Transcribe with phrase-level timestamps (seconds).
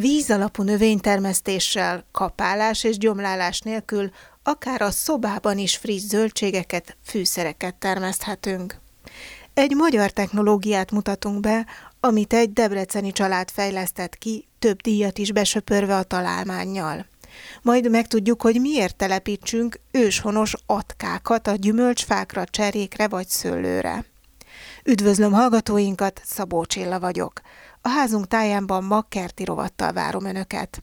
[0.00, 4.10] Víz alapú növénytermesztéssel, kapálás és gyomlálás nélkül
[4.42, 8.80] akár a szobában is friss zöldségeket, fűszereket termeszthetünk.
[9.54, 11.66] Egy magyar technológiát mutatunk be,
[12.00, 17.06] amit egy debreceni család fejlesztett ki, több díjat is besöpörve a találmánnyal.
[17.62, 24.04] Majd megtudjuk, hogy miért telepítsünk őshonos atkákat a gyümölcsfákra, cserékre vagy szőlőre.
[24.84, 27.40] Üdvözlöm hallgatóinkat, Szabó Csilla vagyok.
[27.88, 30.80] A házunk tájánban ma kerti rovattal várom Önöket.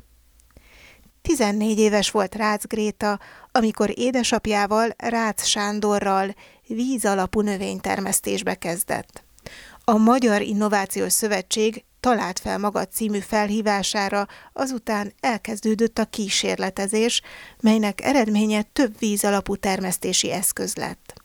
[1.22, 3.20] 14 éves volt Rácz Gréta,
[3.52, 6.36] amikor édesapjával, Rácz Sándorral
[6.68, 9.24] víz alapú növénytermesztésbe kezdett.
[9.84, 17.22] A Magyar Innovációs Szövetség Talált fel magad című felhívására azután elkezdődött a kísérletezés,
[17.62, 21.25] melynek eredménye több víz alapú termesztési eszköz lett.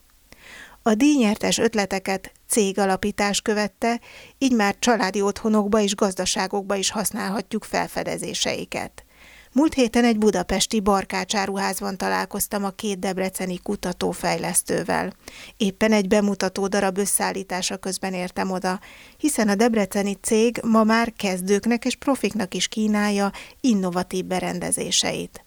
[0.83, 4.01] A díjnyertes ötleteket cégalapítás követte,
[4.39, 9.05] így már családi otthonokba és gazdaságokba is használhatjuk felfedezéseiket.
[9.53, 15.13] Múlt héten egy budapesti barkácsáruházban találkoztam a két debreceni kutatófejlesztővel.
[15.57, 18.81] Éppen egy bemutató darab összeállítása közben értem oda,
[19.17, 25.45] hiszen a debreceni cég ma már kezdőknek és profiknak is kínálja innovatív berendezéseit.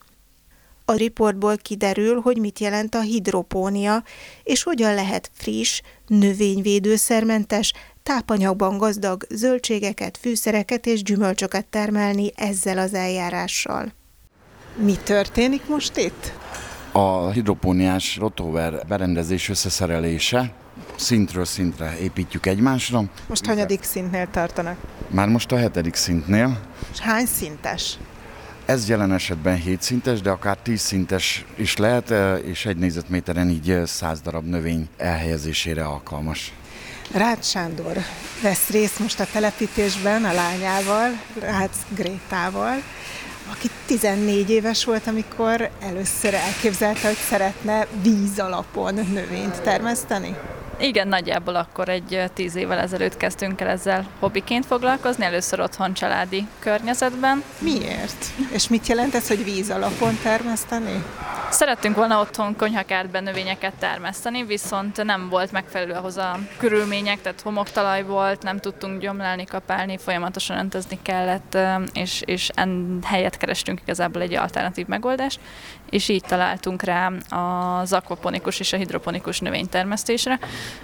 [0.86, 4.04] A riportból kiderül, hogy mit jelent a hidropónia,
[4.44, 13.94] és hogyan lehet friss, növényvédőszermentes, tápanyagban gazdag zöldségeket, fűszereket és gyümölcsöket termelni ezzel az eljárással.
[14.76, 16.34] Mi történik most itt?
[16.92, 20.54] A hidropóniás rotover berendezés összeszerelése
[20.96, 23.04] szintről szintre építjük egymásra.
[23.28, 24.78] Most hanyadik szintnél tartanak?
[25.08, 26.60] Már most a hetedik szintnél.
[26.92, 27.98] És hány szintes?
[28.66, 33.50] Ez jelen esetben 7 szintes, de akár 10 szintes is lehet, eh, és egy négyzetméteren
[33.50, 36.54] így 100 eh, darab növény elhelyezésére alkalmas.
[37.14, 37.98] Rácz Sándor
[38.42, 42.82] vesz részt most a telepítésben a lányával, Rácz Grétával,
[43.52, 50.36] aki 14 éves volt, amikor először elképzelte, hogy szeretne víz alapon növényt termeszteni.
[50.80, 56.48] Igen, nagyjából akkor egy tíz évvel ezelőtt kezdtünk el ezzel hobbiként foglalkozni, először otthon családi
[56.60, 57.44] környezetben.
[57.60, 58.26] Miért?
[58.52, 61.04] És mit jelent ez, hogy víz alapon termeszteni?
[61.50, 68.04] Szerettünk volna otthon konyhakártban növényeket termeszteni, viszont nem volt megfelelő ahhoz a körülmények, tehát homoktalaj
[68.04, 71.58] volt, nem tudtunk gyomlálni, kapálni, folyamatosan öntözni kellett,
[71.94, 75.40] és, és en helyet kerestünk igazából egy alternatív megoldást,
[75.90, 80.40] és így találtunk rá az akvaponikus és a hidroponikus növénytermesztésre,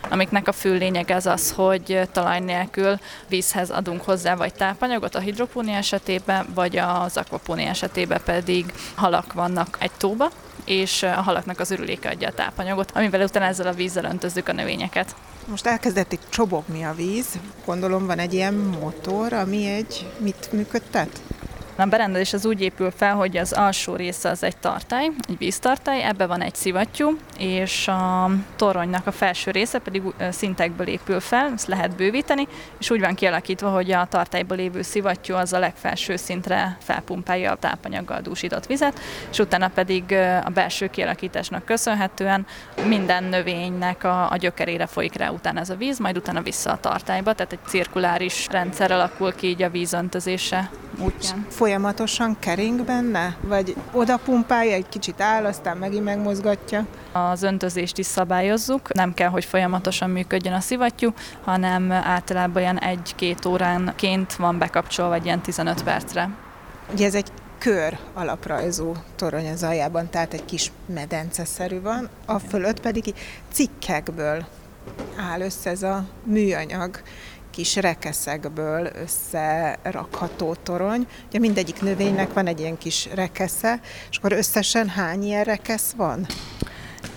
[0.09, 5.19] amiknek a fő lényeg az az, hogy talaj nélkül vízhez adunk hozzá vagy tápanyagot a
[5.19, 10.31] hidropónia esetében, vagy az akvapónia esetében pedig halak vannak egy tóba,
[10.65, 14.53] és a halaknak az ürüléke adja a tápanyagot, amivel utána ezzel a vízzel öntözzük a
[14.53, 15.15] növényeket.
[15.45, 17.27] Most elkezdett itt csobogni a víz,
[17.65, 21.21] gondolom van egy ilyen motor, ami egy mit működtet?
[21.79, 26.03] A berendezés az úgy épül fel, hogy az alsó része az egy tartály, egy víztartály,
[26.03, 31.67] ebbe van egy szivattyú, és a toronynak a felső része pedig szintekből épül fel, ezt
[31.67, 32.47] lehet bővíteni,
[32.79, 37.55] és úgy van kialakítva, hogy a tartályból lévő szivattyú az a legfelső szintre felpumpálja a
[37.55, 38.99] tápanyaggal dúsított vizet,
[39.31, 40.03] és utána pedig
[40.45, 42.45] a belső kialakításnak köszönhetően
[42.85, 46.79] minden növénynek a, a gyökerére folyik rá utána ez a víz, majd utána vissza a
[46.79, 53.35] tartályba, tehát egy cirkuláris rendszer alakul ki így a vízöntözése útján folyamatosan kering benne?
[53.41, 56.85] Vagy oda pumpálja, egy kicsit áll, aztán megint megmozgatja?
[57.11, 61.13] Az öntözést is szabályozzuk, nem kell, hogy folyamatosan működjön a szivattyú,
[61.43, 66.29] hanem általában ilyen egy-két óránként van bekapcsolva, vagy ilyen 15 percre.
[66.93, 72.79] Ugye ez egy kör alaprajzú torony az aljában, tehát egy kis medenceszerű van, a fölött
[72.79, 73.13] pedig
[73.51, 74.45] cikkekből
[75.31, 77.01] áll össze ez a műanyag
[77.59, 81.07] kis rekeszekből összerakható torony.
[81.27, 86.27] Ugye mindegyik növénynek van egy ilyen kis rekesze, és akkor összesen hány ilyen rekesz van?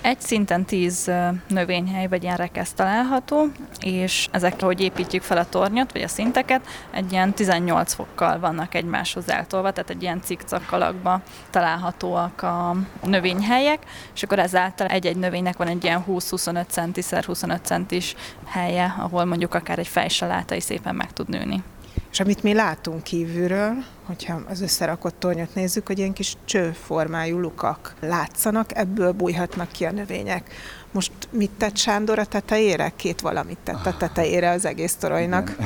[0.02, 1.10] Egy szinten tíz
[1.48, 3.46] növényhely vagy ilyen rekesz található,
[3.80, 8.74] és ezekre, hogy építjük fel a tornyot, vagy a szinteket, egy ilyen 18 fokkal vannak
[8.74, 13.82] egymáshoz eltolva, tehát egy ilyen cikcak alakba találhatóak a növényhelyek,
[14.14, 18.14] és akkor ezáltal egy-egy növénynek van egy ilyen 20-25 centiszer 25 centis
[18.46, 21.62] helye, ahol mondjuk akár egy fejsaláta is szépen meg tud nőni.
[22.12, 27.94] És amit mi látunk kívülről, hogyha az összerakott tornyot nézzük, hogy ilyen kis csőformájú lukak
[28.00, 30.50] látszanak, ebből bújhatnak ki a növények.
[30.92, 32.92] Most mit tett Sándor a tetejére?
[32.96, 35.56] Két valamit tett a tetejére az egész toronynak.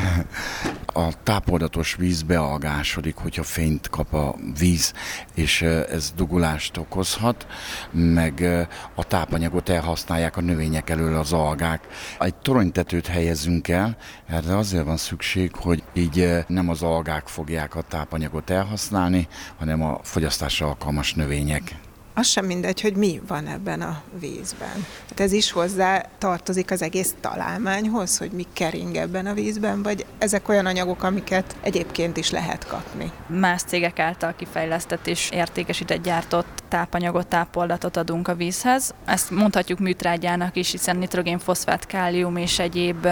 [0.86, 4.92] a tápoldatos víz bealgásodik, hogyha fényt kap a víz,
[5.34, 7.46] és ez dugulást okozhat,
[7.90, 11.86] meg a tápanyagot elhasználják a növények elől az algák.
[12.18, 13.96] Egy toronytetőt helyezünk el,
[14.26, 20.00] erre azért van szükség, hogy így nem az algák fogják a tápanyagot elhasználni, hanem a
[20.02, 21.74] fogyasztásra alkalmas növények
[22.18, 24.86] az sem mindegy, hogy mi van ebben a vízben.
[25.08, 30.06] Hát ez is hozzá tartozik az egész találmányhoz, hogy mi kering ebben a vízben, vagy
[30.18, 33.10] ezek olyan anyagok, amiket egyébként is lehet kapni.
[33.26, 38.94] Más cégek által kifejlesztett és értékesített gyártott tápanyagot, tápoldatot adunk a vízhez.
[39.04, 43.08] Ezt mondhatjuk műtrágyának is, hiszen nitrogén, foszfát, kálium és egyéb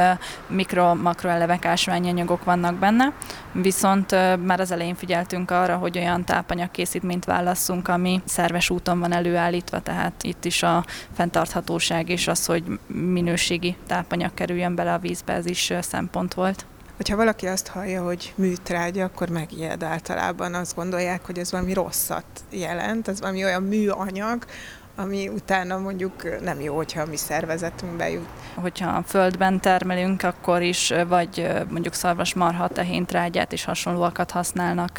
[0.46, 3.12] mikro-makroelevek ásványi anyagok vannak benne.
[3.62, 4.10] Viszont
[4.44, 10.22] már az elején figyeltünk arra, hogy olyan tápanyagkészítményt válasszunk, ami szerves úton van előállítva, tehát
[10.22, 15.72] itt is a fenntarthatóság és az, hogy minőségi tápanyag kerüljön bele a vízbe, ez is
[15.80, 16.66] szempont volt.
[16.96, 20.54] Hogyha valaki azt hallja, hogy műtrágya, akkor megijed általában.
[20.54, 24.44] Azt gondolják, hogy ez valami rosszat jelent, ez valami olyan műanyag,
[24.96, 28.29] ami utána mondjuk nem jó, hogyha a mi szervezetünkbe jut.
[28.55, 34.99] Hogyha a földben termelünk, akkor is vagy mondjuk szarvasmarha, tehéntrágyát és hasonlóakat használnak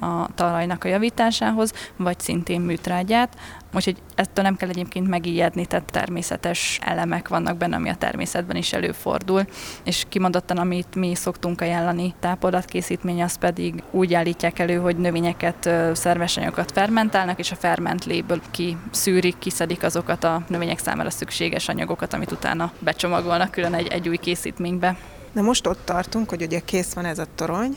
[0.00, 3.36] a talajnak a javításához, vagy szintén műtrágyát,
[3.74, 8.72] Úgyhogy ettől nem kell egyébként megijedni, tehát természetes elemek vannak benne, ami a természetben is
[8.72, 9.44] előfordul,
[9.84, 16.36] és kimondottan, amit mi szoktunk ajánlani tápolatkészítmény, az pedig úgy állítják elő, hogy növényeket, szerves
[16.36, 22.72] anyagokat fermentálnak, és a fermentléből kiszűrik, kiszedik azokat a növények számára szükséges anyagokat, amit utána
[22.78, 24.96] becsomagolnak külön egy, egy új készítménybe.
[25.32, 27.76] Na most ott tartunk, hogy ugye kész van ez a torony,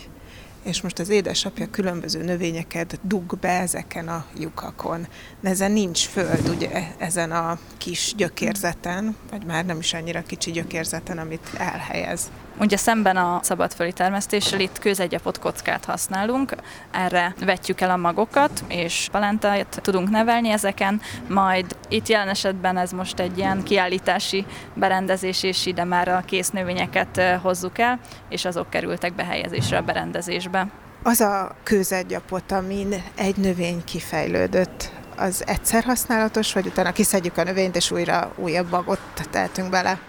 [0.67, 5.07] és most az édesapja különböző növényeket dug be ezeken a lyukakon.
[5.39, 10.51] De ezen nincs föld, ugye, ezen a kis gyökérzeten, vagy már nem is annyira kicsi
[10.51, 12.31] gyökérzeten, amit elhelyez.
[12.59, 16.55] Ugye szemben a szabadföldi termesztéssel itt kőzegyapot kockát használunk,
[16.91, 22.91] erre vetjük el a magokat, és palántát tudunk nevelni ezeken, majd itt jelen esetben ez
[22.91, 27.99] most egy ilyen kiállítási berendezés, és ide már a kész növényeket hozzuk el,
[28.29, 30.67] és azok kerültek behelyezésre a berendezésbe.
[31.03, 37.75] Az a kőzegyapot, amin egy növény kifejlődött, az egyszer használatos, vagy utána kiszedjük a növényt,
[37.75, 38.99] és újra újabb magot
[39.31, 39.99] tehetünk bele?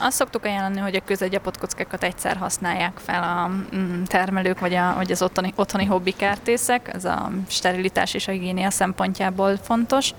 [0.00, 4.92] Azt szoktuk ajánlani, hogy a közegyapott kockákat egyszer használják fel a mm, termelők, vagy, a,
[4.96, 10.14] vagy az otthoni, otthoni hobbikártészek, ez a sterilitás és a higiénia szempontjából fontos,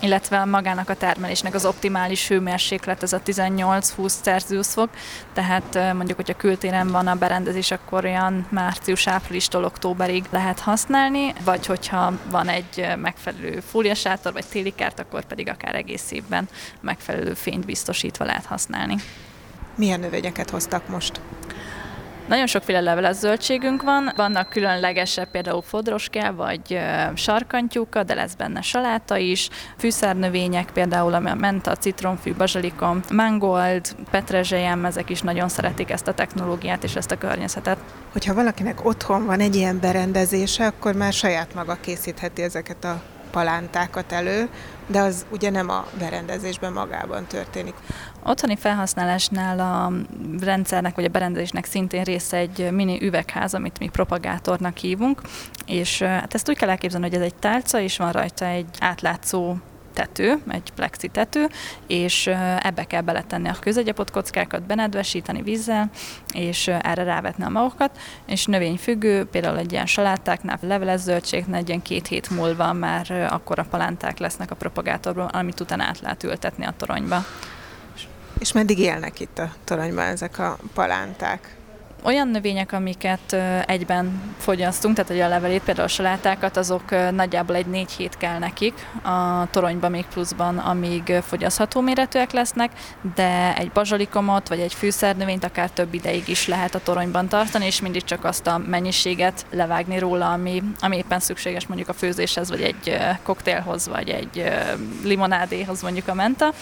[0.00, 4.90] illetve magának a termelésnek az optimális hőmérséklet, ez a 18-20 Celsius fok,
[5.32, 12.12] tehát mondjuk, hogyha kültéren van a berendezés, akkor olyan március-áprilistól októberig lehet használni, vagy hogyha
[12.30, 16.48] van egy megfelelő fóliasátor, vagy téli kárt, akkor pedig akár egész évben
[16.80, 18.96] megfelelő fényt biztosítva lehet használni.
[19.76, 21.20] Milyen növényeket hoztak most?
[22.30, 26.80] Nagyon sokféle leveles zöldségünk van, vannak különlegesebb, például fodroská vagy
[27.14, 35.10] sarkantyúka, de lesz benne saláta is, fűszernövények, például a menta, citromfű, bazsalikom, mangold, petrezselyem, ezek
[35.10, 37.78] is nagyon szeretik ezt a technológiát és ezt a környezetet.
[38.12, 44.12] Hogyha valakinek otthon van egy ilyen berendezése, akkor már saját maga készítheti ezeket a palántákat
[44.12, 44.48] elő,
[44.86, 47.74] de az ugye nem a berendezésben magában történik.
[48.24, 49.92] Otthoni felhasználásnál a
[50.40, 55.20] rendszernek vagy a berendezésnek szintén része egy mini üvegház, amit mi propagátornak hívunk,
[55.66, 59.56] és hát ezt úgy kell elképzelni, hogy ez egy tálca, és van rajta egy átlátszó
[59.94, 61.48] tető, egy plexi tető,
[61.86, 62.26] és
[62.60, 65.90] ebbe kell beletenni a közegyapott kockákat, benedvesíteni vízzel,
[66.34, 71.82] és erre rávetni a magokat, és növényfüggő, például egy ilyen salátáknál, leveles zöldségnél egy ilyen
[71.82, 76.64] két hét múlva már akkor a palánták lesznek a propagátorban, amit utána át lehet ültetni
[76.64, 77.24] a toronyba.
[78.38, 81.59] És meddig élnek itt a toronyban ezek a palánták?
[82.02, 87.66] Olyan növények, amiket egyben fogyasztunk, tehát hogy a levelét, például a salátákat, azok nagyjából egy
[87.66, 92.70] négy hét kell nekik a toronyba még pluszban, amíg fogyasztható méretűek lesznek,
[93.14, 97.80] de egy bazsalikomot vagy egy fűszernövényt akár több ideig is lehet a toronyban tartani, és
[97.80, 102.62] mindig csak azt a mennyiséget levágni róla, ami, ami éppen szükséges mondjuk a főzéshez, vagy
[102.62, 104.52] egy koktélhoz, vagy egy
[105.04, 106.52] limonádéhoz mondjuk a menta,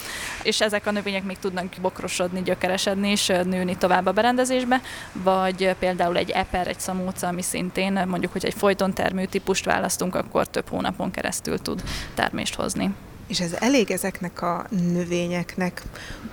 [0.43, 4.81] és ezek a növények még tudnak bokrosodni, gyökeresedni és nőni tovább a berendezésbe,
[5.29, 10.15] vagy például egy eper, egy szamóca, ami szintén mondjuk, hogy egy folyton termő típust választunk,
[10.15, 11.83] akkor több hónapon keresztül tud
[12.15, 12.95] termést hozni.
[13.27, 15.83] És ez elég ezeknek a növényeknek,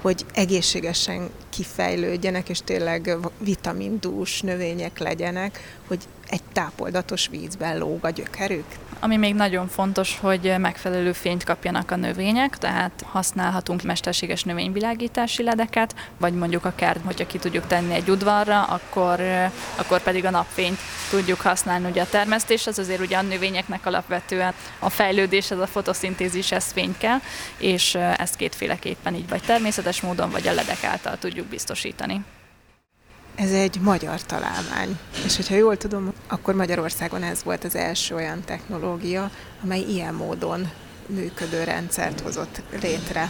[0.01, 5.99] hogy egészségesen kifejlődjenek, és tényleg vitamindús növények legyenek, hogy
[6.35, 8.65] egy tápoldatos vízben lóg a gyökerük.
[8.99, 15.95] Ami még nagyon fontos, hogy megfelelő fényt kapjanak a növények, tehát használhatunk mesterséges növényvilágítási ledeket,
[16.17, 19.19] vagy mondjuk akár, hogyha ki tudjuk tenni egy udvarra, akkor,
[19.75, 24.53] akkor pedig a napfényt tudjuk használni ugye a termesztés, az azért ugye a növényeknek alapvetően
[24.79, 27.19] a fejlődés, ez a fotoszintézis, ez fény kell,
[27.57, 32.23] és ezt kétféleképpen így vagy természetes módon, vagy a ledek által tudjuk biztosítani.
[33.35, 38.43] Ez egy magyar találmány, és hogyha jól tudom, akkor Magyarországon ez volt az első olyan
[38.45, 39.31] technológia,
[39.63, 40.69] amely ilyen módon
[41.07, 43.29] működő rendszert hozott létre.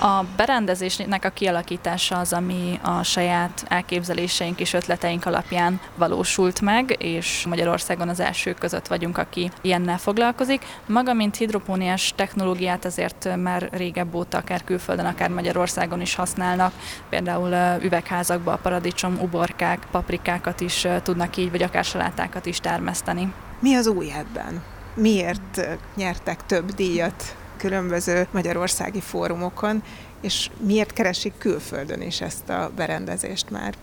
[0.00, 7.44] A berendezésnek a kialakítása az, ami a saját elképzeléseink és ötleteink alapján valósult meg, és
[7.48, 10.64] Magyarországon az elsők között vagyunk, aki ilyennel foglalkozik.
[10.86, 16.72] Maga, mint hidropóniás technológiát azért már régebb óta, akár külföldön, akár Magyarországon is használnak.
[17.08, 23.32] Például üvegházakban a paradicsom, uborkák, paprikákat is tudnak így, vagy akár salátákat is termeszteni.
[23.60, 24.62] Mi az új ebben?
[24.96, 25.60] Miért
[25.94, 29.82] nyertek több díjat különböző magyarországi fórumokon,
[30.20, 33.74] és miért keresik külföldön is ezt a berendezést már?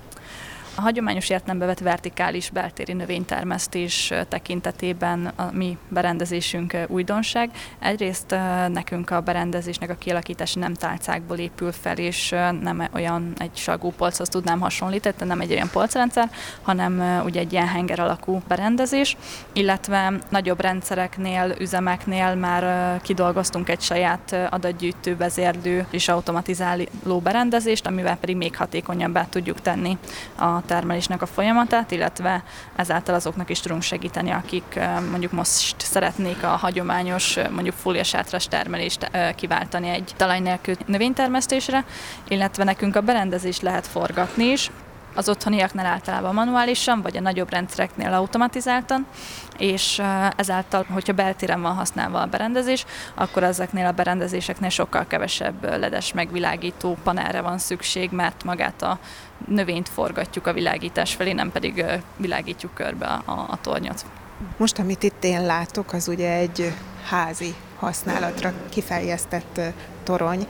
[0.76, 7.50] A hagyományos értelembe vett vertikális beltéri növénytermesztés tekintetében a mi berendezésünk újdonság.
[7.80, 8.36] Egyrészt
[8.68, 12.30] nekünk a berendezésnek a kialakítása nem tálcákból épül fel, és
[12.62, 16.30] nem olyan egy sagúpolchoz tudnám hasonlítani, nem egy olyan polcrendszer,
[16.62, 19.18] hanem ugye egy ilyen henger alakú berendezés,
[19.54, 28.36] illetve nagyobb rendszereknél, üzemeknél már kidolgoztunk egy saját adatgyűjtő, vezérlő és automatizáló berendezést, amivel pedig
[28.36, 29.98] még hatékonyabbá tudjuk tenni
[30.36, 32.44] a termelésnek a folyamatát, illetve
[32.76, 34.80] ezáltal azoknak is tudunk segíteni, akik
[35.10, 41.86] mondjuk most szeretnék a hagyományos, mondjuk fóliasátras termelést kiváltani egy talaj nélkül növénytermesztésre,
[42.28, 44.72] illetve nekünk a berendezést lehet forgatni is,
[45.16, 49.08] az otthoniaknál általában manuálisan, vagy a nagyobb rendszereknél automatizáltan,
[49.58, 50.02] és
[50.36, 56.98] ezáltal, hogyha beltéren van használva a berendezés, akkor ezeknél a berendezéseknél sokkal kevesebb ledes megvilágító
[57.04, 59.00] panelre van szükség, mert magát a
[59.48, 61.86] növényt forgatjuk a világítás felé, nem pedig
[62.18, 64.06] világítjuk körbe a, a tornyot.
[64.58, 66.74] Most, amit itt én látok, az ugye egy
[67.10, 69.60] házi használatra kifejeztett
[70.04, 70.48] torony.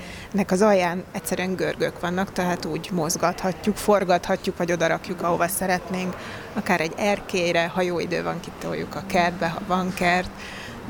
[0.47, 6.15] Az alján egyszerűen görgök vannak, tehát úgy mozgathatjuk, forgathatjuk, vagy odarakjuk, ahova szeretnénk.
[6.53, 10.29] Akár egy erkélyre, ha jó idő van, kitoljuk a kertbe, ha van kert,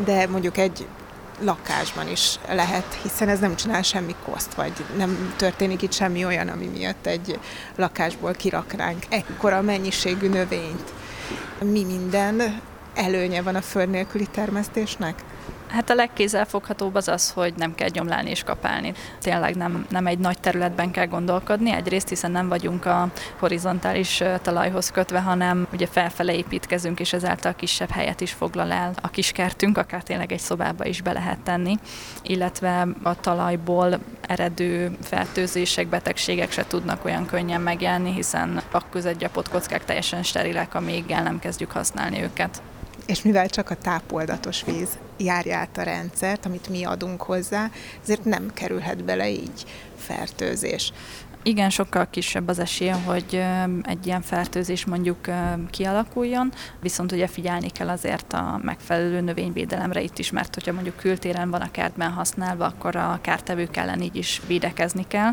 [0.05, 0.87] de mondjuk egy
[1.39, 6.47] lakásban is lehet, hiszen ez nem csinál semmi koszt, vagy nem történik itt semmi olyan,
[6.47, 7.39] ami miatt egy
[7.75, 10.93] lakásból kiraknánk ekkora mennyiségű növényt.
[11.61, 12.61] Mi minden
[12.95, 15.23] előnye van a föld nélküli termesztésnek?
[15.73, 18.93] Hát a legkézzelfoghatóbb az az, hogy nem kell gyomlálni és kapálni.
[19.21, 24.91] Tényleg nem, nem egy nagy területben kell gondolkodni, egyrészt hiszen nem vagyunk a horizontális talajhoz
[24.91, 30.03] kötve, hanem ugye felfele építkezünk, és ezáltal kisebb helyet is foglal el a kiskertünk, akár
[30.03, 31.77] tényleg egy szobába is be lehet tenni,
[32.21, 39.85] illetve a talajból eredő fertőzések, betegségek se tudnak olyan könnyen megjelenni, hiszen a között kockák
[39.85, 42.61] teljesen sterilek, amíg el nem kezdjük használni őket
[43.05, 47.71] és mivel csak a tápoldatos víz járja át a rendszert, amit mi adunk hozzá,
[48.03, 49.65] ezért nem kerülhet bele így
[49.97, 50.93] fertőzés
[51.43, 53.43] igen, sokkal kisebb az esélye, hogy
[53.81, 55.17] egy ilyen fertőzés mondjuk
[55.69, 61.49] kialakuljon, viszont ugye figyelni kell azért a megfelelő növényvédelemre itt is, mert hogyha mondjuk kültéren
[61.49, 65.31] van a kertben használva, akkor a kártevők ellen így is védekezni kell.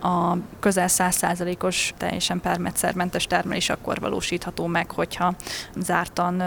[0.00, 5.34] A közel 100%-os teljesen permetszermentes termelés akkor valósítható meg, hogyha
[5.76, 6.40] zártan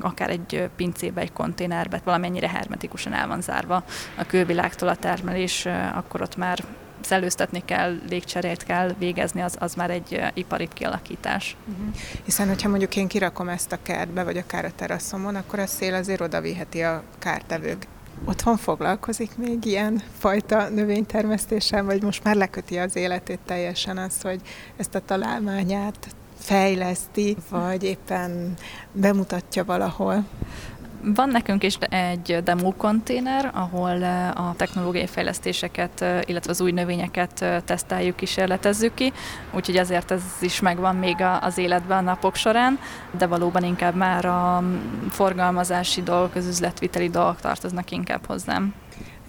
[0.00, 3.84] akár egy pincébe, egy konténerbe, valamennyire hermetikusan el van zárva
[4.18, 6.58] a külvilágtól a termelés, akkor ott már
[7.00, 11.56] szellőztetni kell, légcserét kell végezni, az, az már egy ipari kialakítás.
[11.68, 11.94] Uh-huh.
[12.24, 15.94] Hiszen, hogyha mondjuk én kirakom ezt a kertbe, vagy akár a teraszomon, akkor a szél
[15.94, 17.86] azért odaviheti a kártevők.
[18.24, 24.40] Otthon foglalkozik még ilyen fajta növénytermesztéssel, vagy most már leköti az életét teljesen az, hogy
[24.76, 28.54] ezt a találmányát fejleszti, vagy éppen
[28.92, 30.24] bemutatja valahol?
[31.02, 34.02] Van nekünk is egy demo konténer, ahol
[34.34, 39.12] a technológiai fejlesztéseket, illetve az új növényeket teszteljük, kísérletezzük ki,
[39.54, 42.78] úgyhogy ezért ez is megvan még az életben a napok során,
[43.18, 44.62] de valóban inkább már a
[45.10, 48.74] forgalmazási dolgok, az üzletviteli dolgok tartoznak inkább hozzám.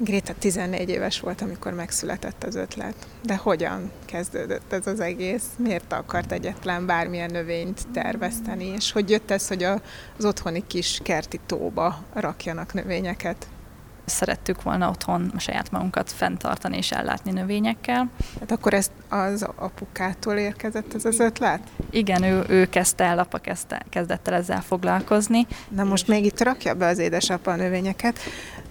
[0.01, 2.95] Gréta 14 éves volt, amikor megszületett az ötlet.
[3.23, 5.45] De hogyan kezdődött ez az egész?
[5.57, 8.65] Miért akart egyetlen bármilyen növényt terveszteni?
[8.65, 9.81] És hogy jött ez, hogy a,
[10.17, 13.47] az otthoni kis kerti tóba rakjanak növényeket?
[14.09, 18.09] szerettük volna otthon saját magunkat fenntartani és ellátni növényekkel.
[18.39, 21.59] Hát akkor ez az apukától érkezett ez az ötlet?
[21.89, 25.47] Igen, ő, ő kezdte el, apa kezdte, kezdett el ezzel foglalkozni.
[25.69, 28.19] Na most még itt rakja be az édesapa a növényeket.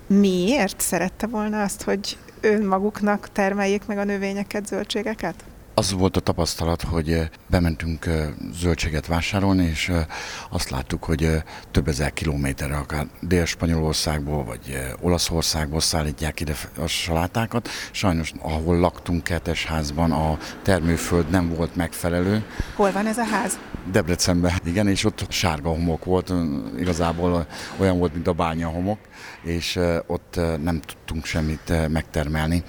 [0.09, 5.45] Miért szerette volna azt, hogy önmaguknak termeljék meg a növényeket, zöldségeket?
[5.75, 8.27] Az volt a tapasztalat, hogy eh, bementünk eh,
[8.61, 10.07] zöldséget vásárolni, és eh,
[10.51, 17.69] azt láttuk, hogy több ezer kilométerre, akár Dél-Spanyolországból vagy Olaszországból szállítják ide a salátákat.
[17.91, 22.45] Sajnos, ahol laktunk kertesházban, a termőföld nem volt megfelelő.
[22.75, 23.59] Hol van ez a ház?
[23.93, 26.33] Debrecenben, igen, és ott sárga homok volt,
[26.79, 27.47] igazából
[27.77, 28.99] olyan volt, mint a bánya homok,
[29.43, 32.63] és ott nem tudtunk semmit megtermelni.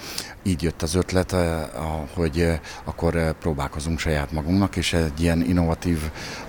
[0.44, 1.36] Így jött az ötlet,
[2.14, 6.00] hogy akkor próbálkozunk saját magunknak, és egy ilyen innovatív,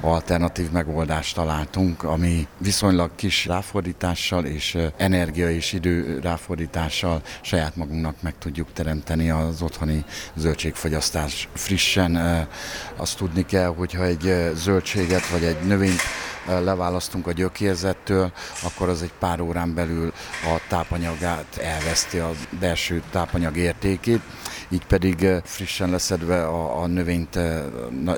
[0.01, 8.35] alternatív megoldást találtunk, ami viszonylag kis ráfordítással és energia és idő ráfordítással saját magunknak meg
[8.39, 10.05] tudjuk teremteni az otthoni
[10.35, 12.47] zöldségfogyasztás frissen.
[12.97, 16.01] Azt tudni kell, hogyha egy zöldséget vagy egy növényt
[16.59, 20.13] leválasztunk a gyökérzettől, akkor az egy pár órán belül
[20.45, 22.31] a tápanyagát elveszti, a
[22.61, 24.21] belső tápanyag értékét,
[24.69, 27.39] így pedig frissen leszedve a, a növényt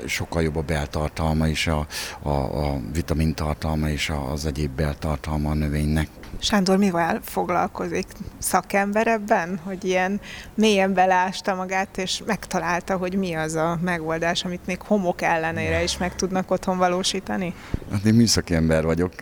[0.05, 1.87] sokkal jobb a beltartalma is, a,
[2.21, 6.07] a, a vitamintartalma és az egyéb beltartalma a növénynek.
[6.39, 8.05] Sándor mivel foglalkozik?
[8.37, 10.21] Szakember ebben, hogy ilyen
[10.55, 15.97] mélyen belásta magát, és megtalálta, hogy mi az a megoldás, amit még homok ellenére is
[15.97, 17.53] meg tudnak otthon valósítani?
[17.91, 19.13] Hát én műszaki ember vagyok.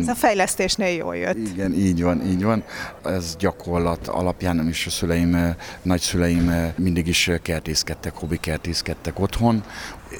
[0.00, 1.36] Ez a fejlesztésnél jól jött.
[1.36, 2.64] Igen, így van, így van.
[3.04, 9.64] Ez gyakorlat alapján, nem is a szüleim, nagyszüleim mindig is kertészkedtek, hobbi kertészkedtek otthon,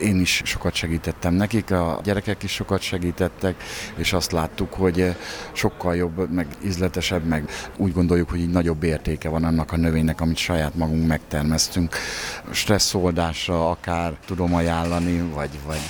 [0.00, 3.62] én is sokat segítettem nekik, a gyerekek is sokat segítettek,
[3.96, 5.16] és azt láttuk, hogy
[5.52, 10.20] sokkal jobb, meg ízletesebb, meg úgy gondoljuk, hogy így nagyobb értéke van annak a növénynek,
[10.20, 11.96] amit saját magunk megtermesztünk.
[12.50, 15.80] Stresszoldásra akár tudom ajánlani, vagy, vagy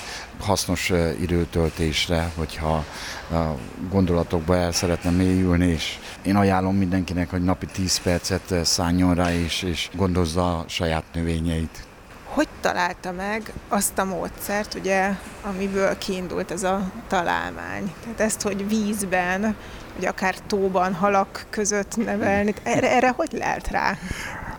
[0.40, 2.84] hasznos időtöltésre, hogyha
[3.30, 3.56] a
[3.90, 9.62] gondolatokba el szeretne mélyülni, és én ajánlom mindenkinek, hogy napi 10 percet szálljon rá, és,
[9.62, 11.88] és gondozza a saját növényeit
[12.30, 15.10] hogy találta meg azt a módszert, ugye,
[15.42, 17.92] amiből kiindult ez a találmány?
[18.02, 19.56] Tehát ezt, hogy vízben,
[19.94, 23.96] vagy akár tóban, halak között nevelni, erre, erre hogy lehet rá?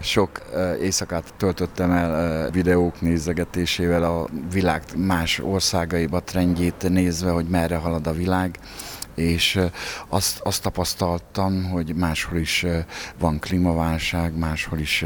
[0.01, 0.41] Sok
[0.81, 8.13] éjszakát töltöttem el videók nézegetésével, a világ más országaiba trendjét nézve, hogy merre halad a
[8.13, 8.59] világ
[9.21, 9.59] és
[10.07, 12.65] azt, azt tapasztaltam, hogy máshol is
[13.19, 15.05] van klímaválság, máshol is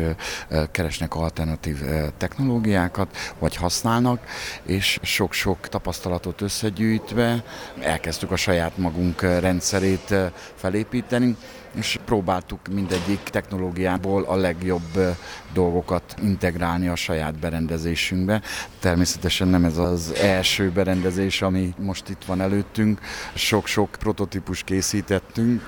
[0.71, 1.81] keresnek alternatív
[2.17, 4.19] technológiákat, vagy használnak,
[4.65, 7.43] és sok-sok tapasztalatot összegyűjtve
[7.81, 10.15] elkezdtük a saját magunk rendszerét
[10.55, 11.35] felépíteni,
[11.75, 15.17] és próbáltuk mindegyik technológiából a legjobb
[15.53, 18.41] dolgokat integrálni a saját berendezésünkbe.
[18.79, 22.99] Természetesen nem ez az első berendezés, ami most itt van előttünk.
[23.33, 25.61] Sok-sok prototípus készítettünk,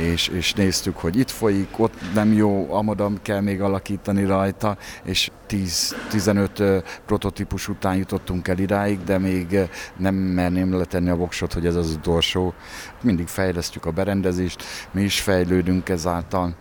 [0.00, 5.30] és, és néztük, hogy itt folyik, ott nem jó, amadam kell még alakítani rajta, és
[5.48, 9.58] 10-15 prototípus után jutottunk el iráig, de még
[9.96, 12.54] nem merném letenni a voksot, hogy ez az utolsó.
[13.02, 16.54] Mindig fejlesztjük a berendezést, mi is fejlődünk ezáltal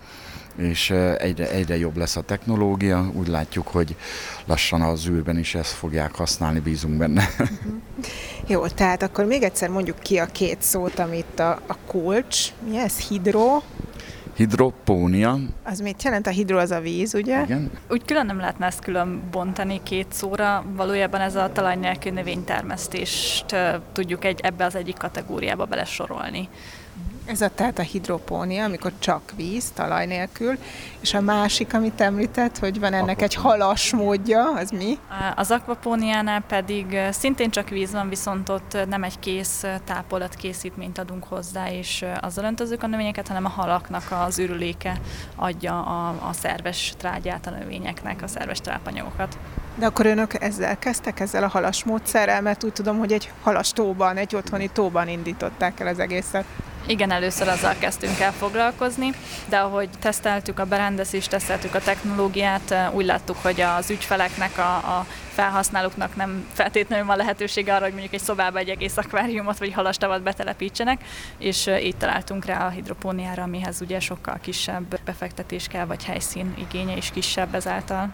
[0.60, 3.12] és egyre, egyre jobb lesz a technológia.
[3.14, 3.96] Úgy látjuk, hogy
[4.46, 7.30] lassan az űrben is ezt fogják használni, bízunk benne.
[8.48, 12.78] Jó, tehát akkor még egyszer mondjuk ki a két szót, amit a, a kulcs, mi
[12.78, 13.62] ez, hidro,
[14.40, 15.38] Hidropónia.
[15.64, 16.28] Az mit jelent?
[16.28, 17.42] A hidro az a víz, ugye?
[17.42, 17.72] Igen.
[17.90, 20.66] Úgy külön nem lehetne ezt külön bontani két szóra.
[20.76, 23.56] Valójában ez a talaj nélkül növénytermesztést
[23.94, 26.50] tudjuk egy, ebbe az egyik kategóriába belesorolni.
[27.30, 30.58] Ez a tehát a hidropónia, amikor csak víz, talaj nélkül,
[31.00, 34.98] és a másik, amit említett, hogy van ennek egy halas módja, az mi?
[35.36, 41.24] Az akvapóniánál pedig szintén csak víz van, viszont ott nem egy kész tápolat készítményt adunk
[41.24, 45.00] hozzá, és azzal öntözzük a növényeket, hanem a halaknak az ürüléke
[45.36, 49.38] adja a, a szerves trágyát a növényeknek, a szerves trápanyagokat.
[49.80, 53.72] De akkor önök ezzel kezdtek, ezzel a halas módszerrel, mert úgy tudom, hogy egy halas
[53.72, 56.46] tóban, egy otthoni tóban indították el az egészet.
[56.88, 59.10] Igen, először azzal kezdtünk el foglalkozni,
[59.50, 65.06] de ahogy teszteltük a berendezést, teszteltük a technológiát, úgy láttuk, hogy az ügyfeleknek, a, a
[65.34, 70.22] felhasználóknak nem feltétlenül van lehetősége arra, hogy mondjuk egy szobába egy egész akváriumot vagy halastavat
[70.22, 71.04] betelepítsenek,
[71.38, 76.96] és így találtunk rá a hidropóniára, amihez ugye sokkal kisebb befektetés kell, vagy helyszín igénye
[76.96, 78.10] is kisebb ezáltal.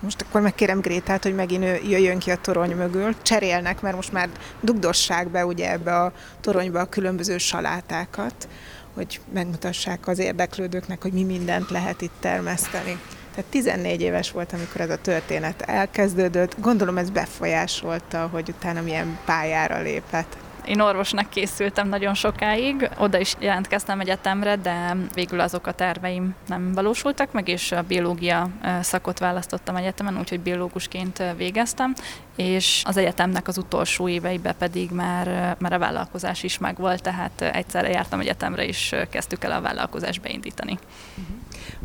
[0.00, 3.22] Most akkor megkérem Grétát, hogy megint ő jöjjön ki a torony mögül.
[3.22, 4.28] Cserélnek, mert most már
[4.60, 8.48] dugdossák be ugye ebbe a toronyba a különböző salátákat,
[8.94, 13.00] hogy megmutassák az érdeklődőknek, hogy mi mindent lehet itt termeszteni.
[13.30, 16.60] Tehát 14 éves volt, amikor ez a történet elkezdődött.
[16.60, 20.36] Gondolom ez befolyásolta, hogy utána milyen pályára lépett.
[20.68, 26.72] Én orvosnak készültem nagyon sokáig, oda is jelentkeztem egyetemre, de végül azok a terveim nem
[26.72, 28.48] valósultak meg, és a biológia
[28.80, 31.94] szakot választottam egyetemen, úgyhogy biológusként végeztem,
[32.36, 37.88] és az egyetemnek az utolsó éveiben pedig már, már a vállalkozás is megvolt, tehát egyszerre
[37.88, 40.78] jártam egyetemre, és kezdtük el a vállalkozást beindítani.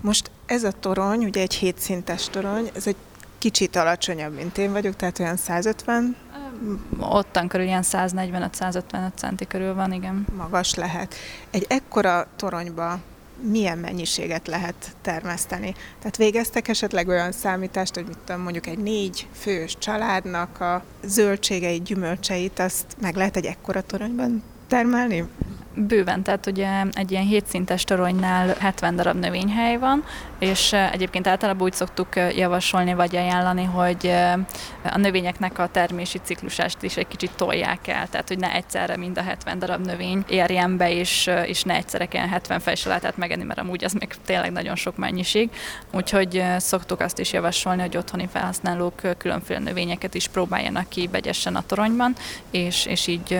[0.02, 2.96] Most ez a torony, ugye egy hétszintes torony, ez egy
[3.44, 6.16] kicsit alacsonyabb, mint én vagyok, tehát olyan 150
[7.00, 10.26] Ottan körül ilyen 145-155 centi körül van, igen.
[10.38, 11.16] Magas lehet.
[11.50, 13.00] Egy ekkora toronyba
[13.42, 15.76] milyen mennyiséget lehet termeszteni.
[16.00, 21.84] Tehát végeztek esetleg olyan számítást, hogy mit tudom, mondjuk egy négy fős családnak a zöldségeit,
[21.84, 25.28] gyümölcseit, azt meg lehet egy ekkora toronyban termelni?
[25.76, 30.04] Bőven, tehát ugye egy ilyen hétszintes toronynál 70 darab növényhely van,
[30.40, 34.14] és egyébként általában úgy szoktuk javasolni vagy ajánlani, hogy
[34.84, 39.18] a növényeknek a termési ciklusást is egy kicsit tolják el, tehát hogy ne egyszerre mind
[39.18, 43.60] a 70 darab növény érjen be, és, és ne egyszerre kell 70 fejsalátát megenni, mert
[43.60, 45.50] amúgy az még tényleg nagyon sok mennyiség.
[45.92, 51.66] Úgyhogy szoktuk azt is javasolni, hogy otthoni felhasználók különféle növényeket is próbáljanak ki vegyesen a
[51.66, 52.16] toronyban,
[52.52, 53.40] és, és így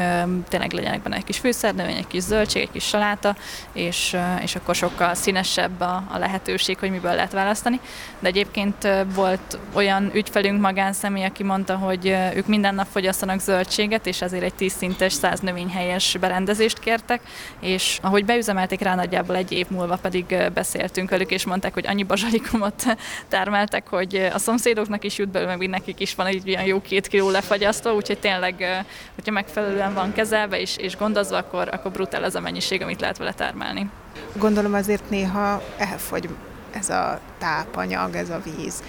[0.50, 3.36] tényleg legyenek benne egy kis fűszernövény, egy kis zöldség, egy kis saláta,
[3.74, 7.80] és, és akkor sokkal színesebb a, a lehetőség, hogy miből lehet választani.
[8.20, 14.22] De egyébként volt olyan ügyfelünk magánszemély, aki mondta, hogy ők minden nap fogyasztanak zöldséget, és
[14.22, 17.22] ezért egy 10 szintes, 100 növényhelyes berendezést kértek,
[17.60, 22.04] és ahogy beüzemelték rá, nagyjából egy év múlva pedig beszéltünk velük, és mondták, hogy annyi
[22.04, 22.84] bazsalikomot
[23.30, 27.08] termeltek, hogy a szomszédoknak is jut belőle, meg nekik is van egy ilyen jó két
[27.08, 32.36] kiló lefagyasztva, úgyhogy tényleg, hogyha megfelelően van kezelve és, és gondozva, akkor, akkor brutál az
[32.36, 33.90] a mennyiség, amit lehet vele termelni.
[34.36, 36.30] Gondolom azért néha elfogy
[36.72, 38.84] ez a tápanyag, ez a víz.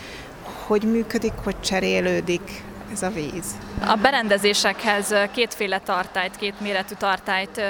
[0.67, 3.57] Hogy működik, hogy cserélődik ez a víz?
[3.87, 7.61] A berendezésekhez kétféle tartályt, két méretű tartályt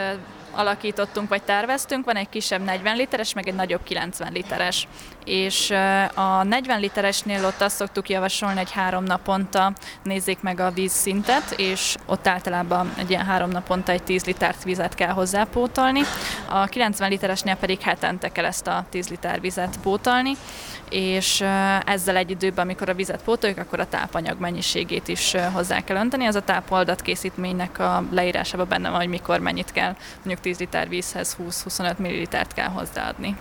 [0.56, 4.88] alakítottunk vagy terveztünk, van egy kisebb 40 literes, meg egy nagyobb 90 literes.
[5.24, 5.70] És
[6.14, 11.96] a 40 literesnél ott azt szoktuk javasolni, hogy három naponta nézzék meg a vízszintet, és
[12.06, 16.00] ott általában egy ilyen három naponta egy 10 litert vizet kell hozzápótolni.
[16.48, 20.32] A 90 literesnél pedig hetente kell ezt a 10 liter vizet pótolni,
[20.90, 21.40] és
[21.84, 26.24] ezzel egy időben, amikor a vizet pótoljuk, akkor a tápanyag mennyiségét is hozzá kell önteni.
[26.24, 30.88] Ez a tápoldat készítménynek a leírásában benne van, hogy mikor mennyit kell, mondjuk 10 liter
[30.88, 33.36] vízhez 20-25 millilitert kell hozzáadni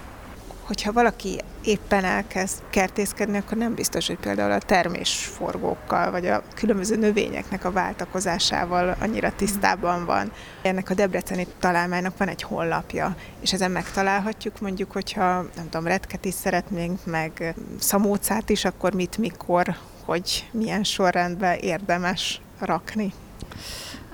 [0.64, 6.96] hogyha valaki éppen elkezd kertészkedni, akkor nem biztos, hogy például a termésforgókkal, vagy a különböző
[6.96, 10.32] növényeknek a váltakozásával annyira tisztában van.
[10.62, 16.26] Ennek a Debreceni találmánynak van egy honlapja, és ezen megtalálhatjuk mondjuk, hogyha nem tudom, retket
[16.26, 23.14] is szeretnénk, meg szamócát is, akkor mit, mikor, hogy milyen sorrendben érdemes rakni.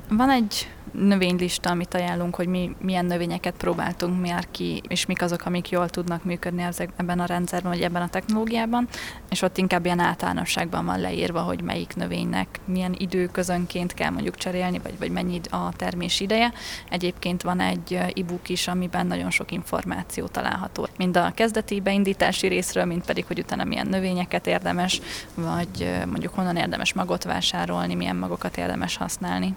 [0.09, 5.45] Van egy növénylista, amit ajánlunk, hogy mi milyen növényeket próbáltunk már ki, és mik azok,
[5.45, 8.87] amik jól tudnak működni ebben a rendszerben, vagy ebben a technológiában,
[9.29, 14.79] és ott inkább ilyen általánosságban van leírva, hogy melyik növénynek milyen időközönként kell mondjuk cserélni,
[14.83, 16.53] vagy, vagy mennyi a termés ideje.
[16.89, 20.87] Egyébként van egy e-book is, amiben nagyon sok információ található.
[20.97, 25.01] Mind a kezdeti beindítási részről, mind pedig, hogy utána milyen növényeket érdemes,
[25.35, 29.55] vagy mondjuk honnan érdemes magot vásárolni, milyen magokat érdemes használni.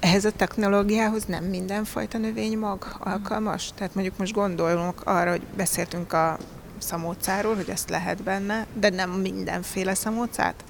[0.00, 3.70] Ehhez a technológiához nem mindenfajta növénymag alkalmas?
[3.74, 6.38] Tehát mondjuk most gondolunk arra, hogy beszéltünk a
[6.78, 10.64] szamócáról, hogy ezt lehet benne, de nem mindenféle szamócát?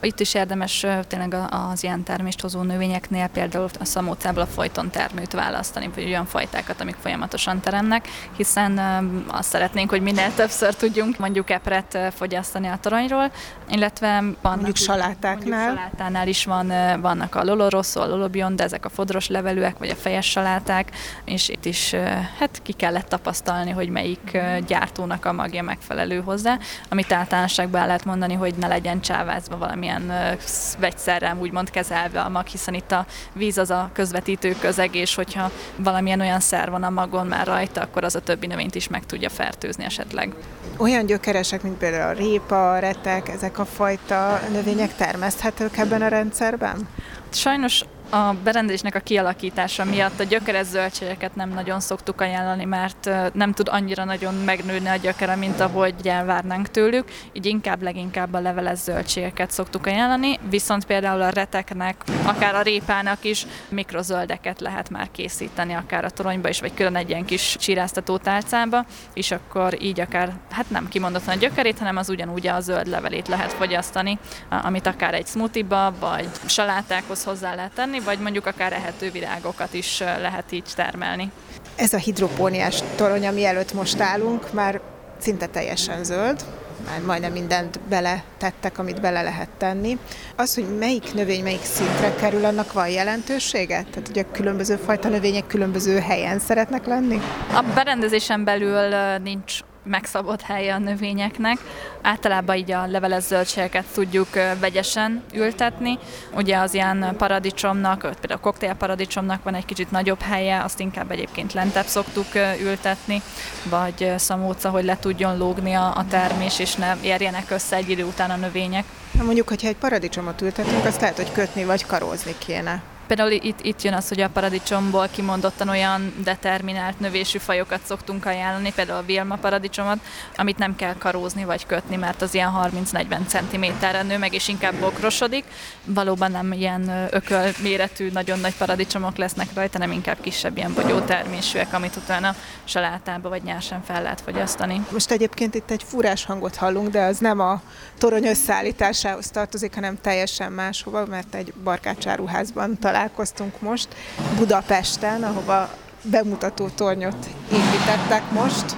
[0.00, 5.32] Itt is érdemes tényleg az ilyen termést hozó növényeknél például a szamócából a folyton termőt
[5.32, 8.78] választani, vagy olyan fajtákat, amik folyamatosan teremnek, hiszen
[9.26, 13.30] azt szeretnénk, hogy minél többször tudjunk mondjuk epret fogyasztani a toronyról,
[13.68, 15.66] illetve vannak, mondjuk salátáknál.
[15.66, 19.88] Mondjuk salátánál is van, vannak a lolorosszó, a lolobion, de ezek a fodros levelűek, vagy
[19.88, 20.90] a fejes saláták,
[21.24, 21.94] és itt is
[22.38, 28.04] hát ki kellett tapasztalni, hogy melyik gyártónak a magja megfelelő hozzá, amit általánosságban el lehet
[28.04, 30.38] mondani, hogy ne legyen csávázva valamilyen valamilyen
[30.78, 35.50] vegyszerrel úgymond kezelve a mag, hiszen itt a víz az a közvetítő közeg, és hogyha
[35.76, 39.06] valamilyen olyan szer van a magon már rajta, akkor az a többi növényt is meg
[39.06, 40.34] tudja fertőzni esetleg.
[40.76, 46.08] Olyan gyökeresek, mint például a répa, a retek, ezek a fajta növények termeszthetők ebben a
[46.08, 46.88] rendszerben?
[47.30, 53.52] Sajnos A berendezésnek a kialakítása miatt a gyökeres zöldségeket nem nagyon szoktuk ajánlani, mert nem
[53.52, 58.78] tud annyira nagyon megnőni a gyökere, mint ahogy elvárnánk tőlük, így inkább leginkább a leveles
[58.78, 65.74] zöldségeket szoktuk ajánlani, viszont például a reteknek, akár a répának is mikrozöldeket lehet már készíteni,
[65.74, 70.32] akár a toronyba is, vagy külön egy ilyen kis csiráztató tálcába, és akkor így akár,
[70.50, 75.14] hát nem kimondottan a gyökerét, hanem az ugyanúgy a zöld levelét lehet fogyasztani, amit akár
[75.14, 80.72] egy smoothie-ba, vagy salátákhoz hozzá lehet tenni, vagy mondjuk akár ehető virágokat is lehet így
[80.74, 81.30] termelni.
[81.76, 84.80] Ez a hidropóniás torony, ami előtt most állunk, már
[85.18, 86.44] szinte teljesen zöld,
[86.86, 89.98] már majdnem mindent bele tettek, amit bele lehet tenni.
[90.36, 93.84] Az, hogy melyik növény melyik szintre kerül, annak van jelentősége?
[93.90, 97.20] Tehát ugye különböző fajta növények különböző helyen szeretnek lenni?
[97.52, 98.88] A berendezésen belül
[99.22, 101.58] nincs megszabott helye a növényeknek.
[102.02, 104.28] Általában így a leveles zöldségeket tudjuk
[104.60, 105.98] vegyesen ültetni.
[106.34, 111.52] Ugye az ilyen paradicsomnak, például a koktélparadicsomnak van egy kicsit nagyobb helye, azt inkább egyébként
[111.52, 112.26] lentebb szoktuk
[112.62, 113.22] ültetni,
[113.70, 118.30] vagy szamóca, hogy le tudjon lógni a, termés, és ne érjenek össze egy idő után
[118.30, 118.84] a növények.
[119.22, 122.82] Mondjuk, hogyha egy paradicsomot ültetünk, azt lehet, hogy kötni vagy karózni kéne.
[123.06, 128.72] Például itt, itt jön az, hogy a paradicsomból kimondottan olyan determinált növésű fajokat szoktunk ajánlani,
[128.72, 129.98] például a Vilma paradicsomot,
[130.36, 132.52] amit nem kell karózni vagy kötni, mert az ilyen
[132.92, 135.44] 30-40 cm-re nő meg, és inkább bokrosodik.
[135.84, 140.98] Valóban nem ilyen ököl méretű, nagyon nagy paradicsomok lesznek rajta, nem inkább kisebb ilyen bogyó
[140.98, 144.84] termésűek, amit utána salátába vagy nyersen fel lehet fogyasztani.
[144.92, 147.60] Most egyébként itt egy furás hangot hallunk, de az nem a
[147.98, 153.88] torony összeállításához tartozik, hanem teljesen máshova, mert egy barkácsáruházban találkozunk találkoztunk most
[154.36, 155.70] Budapesten, ahova
[156.02, 158.76] bemutató tornyot építettek most.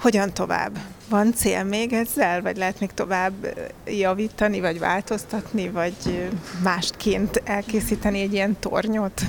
[0.00, 0.78] Hogyan tovább?
[1.08, 3.34] Van cél még ezzel, vagy lehet még tovább
[3.84, 6.28] javítani, vagy változtatni, vagy
[6.62, 9.22] másként elkészíteni egy ilyen tornyot?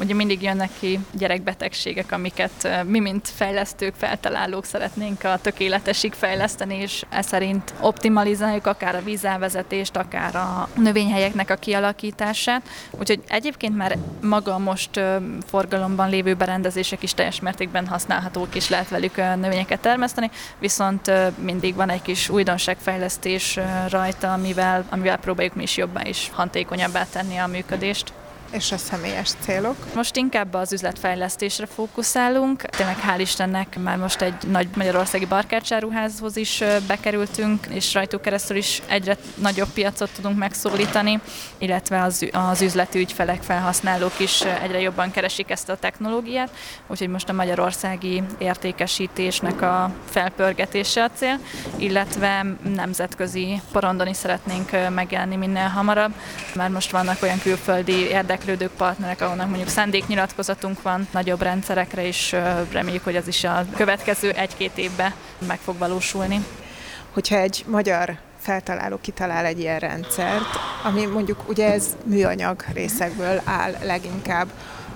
[0.00, 7.04] Ugye mindig jönnek ki gyerekbetegségek, amiket mi, mint fejlesztők, feltalálók szeretnénk a tökéletesig fejleszteni, és
[7.08, 12.62] ez szerint optimalizáljuk akár a vízelvezetést, akár a növényhelyeknek a kialakítását.
[12.90, 15.00] Úgyhogy egyébként már maga most
[15.46, 21.90] forgalomban lévő berendezések is teljes mértékben használhatók, és lehet velük növényeket termeszteni, viszont mindig van
[21.90, 28.12] egy kis újdonságfejlesztés rajta, amivel, amivel próbáljuk mi is jobban és hatékonyabbá tenni a működést
[28.50, 29.76] és a személyes célok?
[29.94, 32.62] Most inkább az üzletfejlesztésre fókuszálunk.
[32.62, 38.82] Tényleg hál' Istennek már most egy nagy magyarországi barkácsáruházhoz is bekerültünk, és rajtuk keresztül is
[38.86, 41.20] egyre nagyobb piacot tudunk megszólítani,
[41.58, 46.50] illetve az, az üzleti ügyfelek, felhasználók is egyre jobban keresik ezt a technológiát,
[46.86, 51.38] úgyhogy most a magyarországi értékesítésnek a felpörgetése a cél,
[51.76, 56.12] illetve nemzetközi porondon is szeretnénk megjelenni minél hamarabb,
[56.54, 62.36] mert most vannak olyan külföldi érdek érdeklődők, partnerek, ahonnan mondjuk szándéknyilatkozatunk van nagyobb rendszerekre, és
[62.72, 65.12] reméljük, hogy az is a következő egy-két évben
[65.46, 66.44] meg fog valósulni.
[67.12, 73.74] Hogyha egy magyar feltaláló kitalál egy ilyen rendszert, ami mondjuk ugye ez műanyag részekből áll
[73.82, 74.48] leginkább,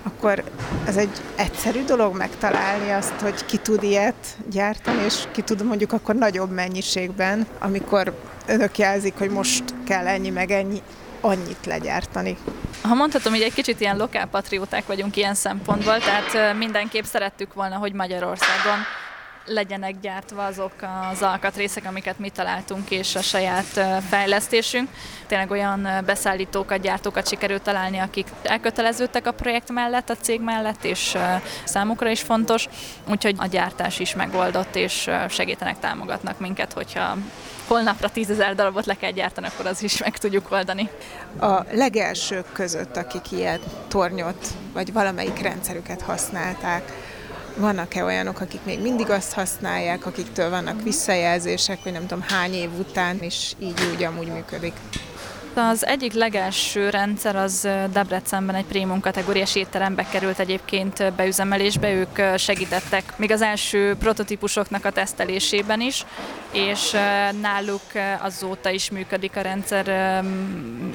[0.03, 0.45] akkor
[0.87, 5.93] ez egy egyszerű dolog megtalálni azt, hogy ki tud ilyet gyártani, és ki tud mondjuk
[5.93, 10.83] akkor nagyobb mennyiségben, amikor önök jelzik, hogy most kell ennyi meg ennyi,
[11.25, 12.37] annyit legyártani.
[12.83, 17.93] Ha mondhatom, hogy egy kicsit ilyen lokálpatrióták vagyunk ilyen szempontból, tehát mindenképp szerettük volna, hogy
[17.93, 18.79] Magyarországon
[19.47, 20.73] legyenek gyártva azok
[21.13, 24.89] az alkatrészek, amiket mi találtunk, és a saját fejlesztésünk.
[25.27, 31.17] Tényleg olyan beszállítókat, gyártókat sikerült találni, akik elköteleződtek a projekt mellett, a cég mellett, és
[31.65, 32.69] számukra is fontos,
[33.09, 37.17] úgyhogy a gyártás is megoldott, és segítenek, támogatnak minket, hogyha
[37.67, 40.89] holnapra tízezer darabot le kell gyártani, akkor az is meg tudjuk oldani.
[41.41, 47.13] A legelsők között, akik ilyen tornyot, vagy valamelyik rendszerüket használták,
[47.57, 52.71] vannak-e olyanok, akik még mindig azt használják, akiktől vannak visszajelzések, hogy nem tudom hány év
[52.79, 54.75] után, és így úgy amúgy működik?
[55.57, 63.13] Az egyik legelső rendszer az Debrecenben egy prémum kategóriás étterembe került egyébként beüzemelésbe, ők segítettek
[63.17, 66.05] még az első prototípusoknak a tesztelésében is,
[66.53, 66.97] és
[67.41, 67.81] náluk
[68.21, 69.87] azóta is működik a rendszer,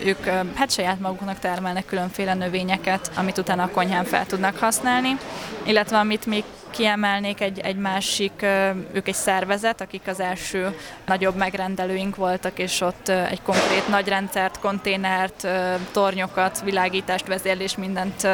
[0.06, 5.18] ők hát saját maguknak termelnek különféle növényeket, amit utána a konyhán fel tudnak használni,
[5.64, 8.46] illetve amit még kiemelnék egy, egy másik,
[8.92, 14.60] ők egy szervezet, akik az első nagyobb megrendelőink voltak, és ott egy konkrét nagy rendszert,
[14.60, 15.48] konténert,
[15.92, 18.28] tornyokat, világítást, vezérlés, mindent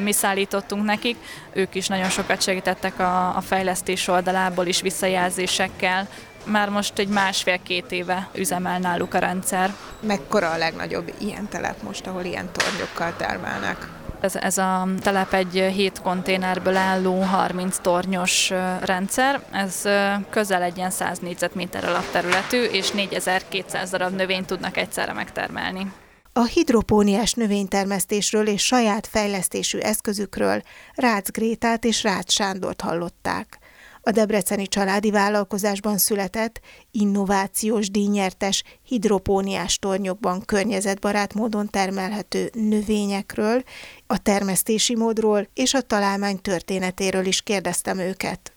[0.00, 1.16] mi szállítottunk nekik.
[1.52, 6.08] Ők is nagyon sokat segítettek a, a fejlesztés oldalából is visszajelzésekkel,
[6.44, 9.74] Már most egy másfél-két éve üzemel náluk a rendszer.
[10.00, 14.01] Mekkora a legnagyobb ilyen telep most, ahol ilyen tornyokkal termelnek?
[14.22, 19.42] Ez, ez a telep egy 7 konténerből álló 30 tornyos rendszer.
[19.52, 19.82] Ez
[20.30, 25.92] közel egy ilyen 100 négyzetméter alatt területű, és 4200 darab növényt tudnak egyszerre megtermelni.
[26.32, 30.62] A hidropóniás növénytermesztésről és saját fejlesztésű eszközükről
[30.94, 33.58] Rácz Grétát és Rácz Sándort hallották.
[34.04, 43.62] A debreceni családi vállalkozásban született, innovációs díjnyertes hidropóniás tornyokban környezetbarát módon termelhető növényekről,
[44.12, 48.52] a termesztési módról és a találmány történetéről is kérdeztem őket.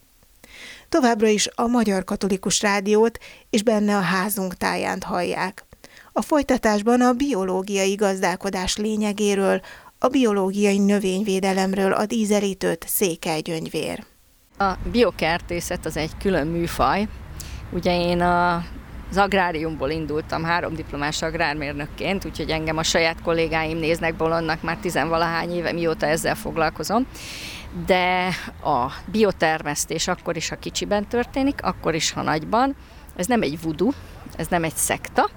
[0.89, 3.17] Továbbra is a Magyar Katolikus Rádiót
[3.49, 5.65] és benne a házunk táján hallják.
[6.11, 9.61] A folytatásban a biológiai gazdálkodás lényegéről,
[9.99, 14.03] a biológiai növényvédelemről ad ízelítőt Székely Gyöngyvér.
[14.57, 17.07] A biokertészet az egy külön műfaj.
[17.71, 18.65] Ugye én a
[19.15, 25.51] az agráriumból indultam három diplomás agrármérnökként, úgyhogy engem a saját kollégáim néznek bolondnak már tizenvalahány
[25.51, 27.07] éve, mióta ezzel foglalkozom.
[27.85, 28.27] De
[28.63, 32.75] a biotermesztés akkor is, ha kicsiben történik, akkor is, ha nagyban.
[33.15, 33.89] Ez nem egy vudu,
[34.37, 35.29] ez nem egy szekta,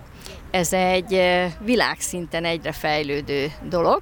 [0.50, 1.22] ez egy
[1.60, 4.00] világszinten egyre fejlődő dolog,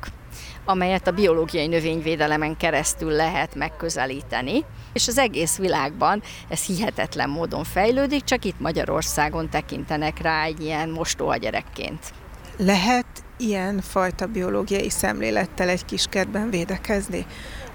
[0.64, 4.64] amelyet a biológiai növényvédelemen keresztül lehet megközelíteni,
[4.96, 10.88] és az egész világban ez hihetetlen módon fejlődik, csak itt Magyarországon tekintenek rá egy ilyen
[10.88, 12.12] mostoha gyerekként.
[12.56, 13.06] Lehet
[13.36, 17.26] ilyen fajta biológiai szemlélettel egy kiskertben védekezni?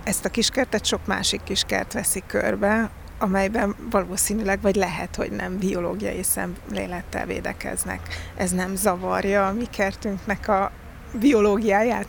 [0.04, 6.24] Ezt a kiskertet sok másik kiskert veszi körbe, amelyben valószínűleg, vagy lehet, hogy nem biológiai
[6.24, 8.00] szemlélettel védekeznek.
[8.38, 10.72] Ez nem zavarja a mi kertünknek a
[11.20, 12.08] biológiáját?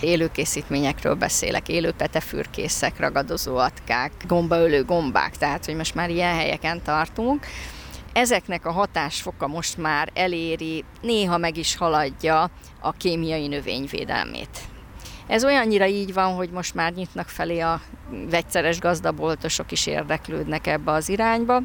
[0.00, 7.46] Élőkészítményekről beszélek, élő petefürkészek, ragadozó atkák, gombaölő gombák, tehát hogy most már ilyen helyeken tartunk.
[8.12, 14.60] Ezeknek a hatásfoka most már eléri, néha meg is haladja a kémiai növényvédelmét.
[15.26, 17.80] Ez olyannyira így van, hogy most már nyitnak felé a
[18.30, 21.62] vegyszeres gazdaboltosok is érdeklődnek ebbe az irányba,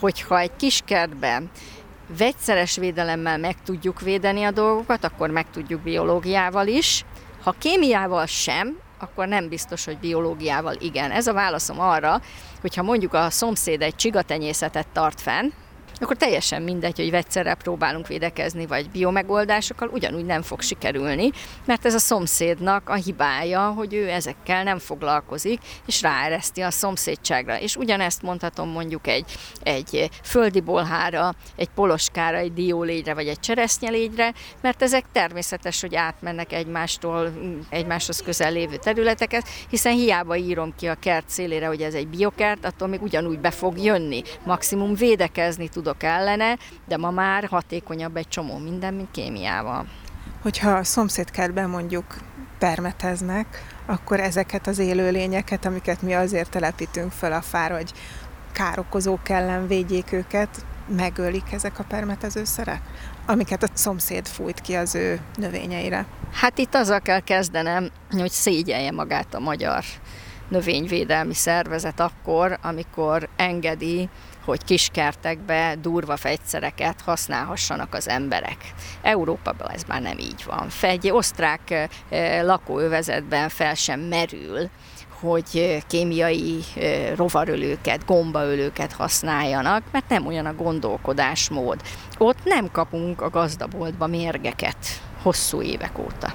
[0.00, 1.50] hogyha egy kis kertben
[2.18, 7.04] vegyszeres védelemmel meg tudjuk védeni a dolgokat, akkor meg tudjuk biológiával is.
[7.44, 11.10] Ha kémiával sem, akkor nem biztos, hogy biológiával igen.
[11.10, 12.20] Ez a válaszom arra,
[12.60, 15.50] hogyha mondjuk a szomszéd egy csigatenyészetet tart fenn,
[16.00, 21.30] akkor teljesen mindegy, hogy vegyszerrel próbálunk védekezni, vagy biomegoldásokkal, ugyanúgy nem fog sikerülni,
[21.64, 27.60] mert ez a szomszédnak a hibája, hogy ő ezekkel nem foglalkozik, és ráereszti a szomszédságra.
[27.60, 34.32] És ugyanezt mondhatom mondjuk egy, egy földi bolhára, egy poloskára, egy diólégyre, vagy egy cseresznyelégyre,
[34.60, 37.32] mert ezek természetes, hogy átmennek egymástól,
[37.68, 42.64] egymáshoz közel lévő területeket, hiszen hiába írom ki a kert szélére, hogy ez egy biokert,
[42.64, 44.22] attól még ugyanúgy be fog jönni.
[44.44, 49.86] Maximum védekezni tud tudok ellene, de ma már hatékonyabb egy csomó minden, mint kémiával.
[50.42, 52.04] Hogyha a szomszédkertben mondjuk
[52.58, 53.46] permeteznek,
[53.86, 57.92] akkor ezeket az élőlényeket, amiket mi azért telepítünk föl a fára, hogy
[58.52, 60.64] károkozók ellen védjék őket,
[60.96, 62.80] megölik ezek a permetezőszerek,
[63.26, 66.06] amiket a szomszéd fújt ki az ő növényeire.
[66.32, 69.84] Hát itt azzal kell kezdenem, hogy szégyelje magát a magyar
[70.48, 74.08] növényvédelmi szervezet akkor, amikor engedi
[74.44, 78.56] hogy kiskertekbe durva fegyszereket használhassanak az emberek.
[79.02, 80.68] Európában ez már nem így van.
[80.80, 81.88] Egy osztrák
[82.42, 84.68] lakóövezetben fel sem merül,
[85.20, 86.64] hogy kémiai
[87.16, 91.80] rovarölőket, gombaölőket használjanak, mert nem olyan a gondolkodásmód.
[92.18, 94.76] Ott nem kapunk a gazdaboltba mérgeket
[95.22, 96.32] hosszú évek óta.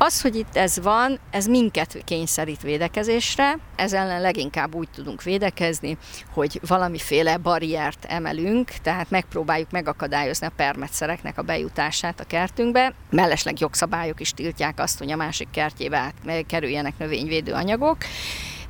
[0.00, 5.98] Az, hogy itt ez van, ez minket kényszerít védekezésre, ez ellen leginkább úgy tudunk védekezni,
[6.32, 12.94] hogy valamiféle barriert emelünk, tehát megpróbáljuk megakadályozni a permetszereknek a bejutását a kertünkbe.
[13.10, 16.12] Mellesleg jogszabályok is tiltják azt, hogy a másik kertjébe
[16.46, 17.96] kerüljenek növényvédő anyagok,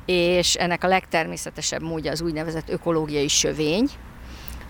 [0.05, 3.89] és ennek a legtermészetesebb módja az úgynevezett ökológiai sövény,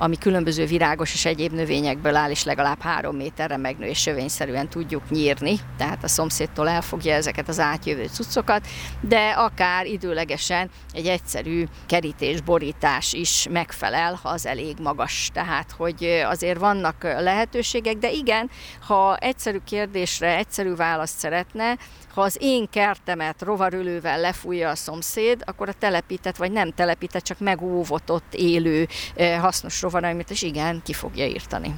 [0.02, 5.10] ami különböző virágos és egyéb növényekből áll, és legalább három méterre megnő, és sövényszerűen tudjuk
[5.10, 8.68] nyírni, tehát a szomszédtól elfogja ezeket az átjövő cuccokat,
[9.02, 15.30] de akár időlegesen egy egyszerű kerítés, borítás is megfelel, ha az elég magas.
[15.34, 18.50] Tehát, hogy azért vannak lehetőségek, de igen,
[18.88, 21.78] ha egyszerű kérdésre egyszerű választ szeretne,
[22.14, 27.40] ha az én kertemet rovarölővel lefújja a szomszéd, akkor a telepített vagy nem telepített, csak
[27.40, 28.88] megóvott ott élő
[29.40, 31.76] hasznos rovaraimat, és igen, ki fogja írtani.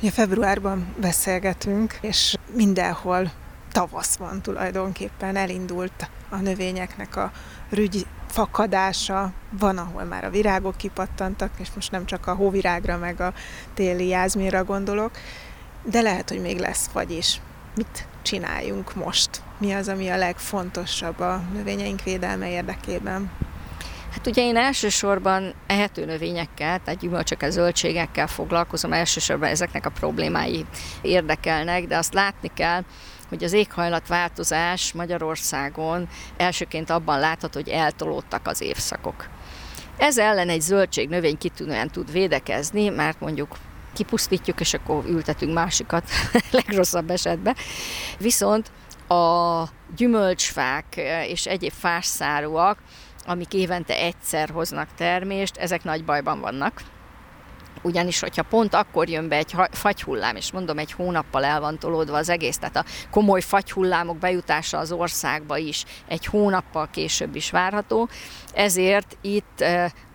[0.00, 3.32] Ugye februárban beszélgetünk, és mindenhol
[3.72, 7.30] tavasz van tulajdonképpen, elindult a növényeknek a
[7.70, 13.20] rügy fakadása, van, ahol már a virágok kipattantak, és most nem csak a hóvirágra, meg
[13.20, 13.32] a
[13.74, 15.10] téli jázmira gondolok,
[15.82, 17.40] de lehet, hogy még lesz fagy is.
[17.74, 19.30] Mit csináljunk most?
[19.58, 23.30] Mi az, ami a legfontosabb a növényeink védelme érdekében?
[24.12, 30.64] Hát ugye én elsősorban ehető növényekkel, tehát gyümölcsökkel, zöldségekkel foglalkozom, elsősorban ezeknek a problémái
[31.02, 32.82] érdekelnek, de azt látni kell,
[33.28, 39.28] hogy az éghajlatváltozás Magyarországon elsőként abban látható, hogy eltolódtak az évszakok.
[39.96, 43.56] Ez ellen egy zöldség növény kitűnően tud védekezni, mert mondjuk
[43.94, 46.08] kipusztítjuk, és akkor ültetünk másikat
[46.50, 47.56] legrosszabb esetben.
[48.18, 48.70] Viszont
[49.08, 49.62] a
[49.96, 50.96] gyümölcsfák
[51.28, 52.78] és egyéb fászáruak,
[53.26, 56.82] amik évente egyszer hoznak termést, ezek nagy bajban vannak
[57.82, 62.16] ugyanis hogyha pont akkor jön be egy fagyhullám, és mondom, egy hónappal el van tolódva
[62.16, 68.08] az egész, tehát a komoly fagyhullámok bejutása az országba is egy hónappal később is várható,
[68.54, 69.64] ezért itt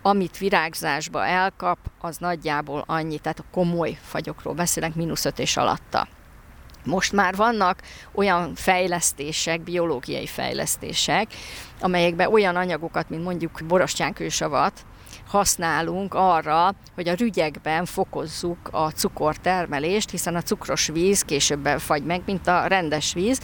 [0.02, 6.08] amit virágzásba elkap, az nagyjából annyi, tehát a komoly fagyokról beszélek, mínusz öt és alatta.
[6.84, 7.82] Most már vannak
[8.12, 11.26] olyan fejlesztések, biológiai fejlesztések,
[11.80, 14.84] amelyekben olyan anyagokat, mint mondjuk borostyánkősavat,
[15.30, 22.22] használunk arra, hogy a rügyekben fokozzuk a cukortermelést, hiszen a cukros víz később fagy meg,
[22.26, 23.40] mint a rendes víz,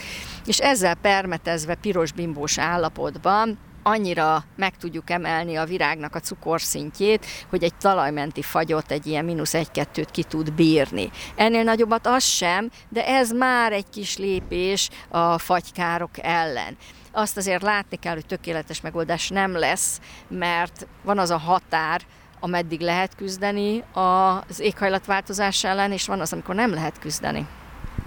[0.47, 7.62] és ezzel permetezve piros bimbós állapotban annyira meg tudjuk emelni a virágnak a cukorszintjét, hogy
[7.62, 11.11] egy talajmenti fagyot, egy ilyen mínusz egy-kettőt ki tud bírni.
[11.37, 16.76] Ennél nagyobbat az sem, de ez már egy kis lépés a fagykárok ellen
[17.17, 22.01] azt azért látni kell, hogy tökéletes megoldás nem lesz, mert van az a határ,
[22.41, 27.47] ameddig lehet küzdeni az éghajlatváltozás ellen, és van az, amikor nem lehet küzdeni.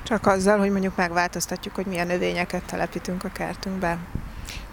[0.04, 3.98] Csak azzal, hogy mondjuk megváltoztatjuk, hogy milyen növényeket telepítünk a kertünkbe.